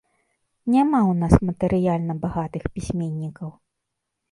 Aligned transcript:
Няма 0.75 0.99
ў 1.01 1.13
нас 1.23 1.35
матэрыяльна 1.51 2.13
багатых 2.25 2.63
пісьменнікаў. 2.79 3.49